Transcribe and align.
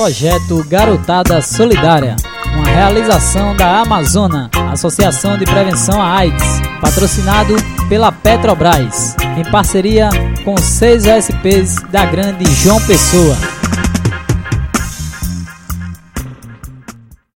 Projeto 0.00 0.64
Garotada 0.66 1.42
Solidária, 1.42 2.16
uma 2.54 2.64
realização 2.64 3.54
da 3.54 3.82
Amazona, 3.82 4.48
Associação 4.72 5.36
de 5.36 5.44
Prevenção 5.44 6.00
à 6.00 6.16
AIDS, 6.16 6.42
patrocinado 6.80 7.54
pela 7.86 8.10
Petrobras, 8.10 9.14
em 9.36 9.44
parceria 9.50 10.08
com 10.42 10.56
seis 10.56 11.04
OSPs 11.04 11.82
da 11.92 12.06
Grande 12.06 12.50
João 12.62 12.80
Pessoa. 12.86 13.59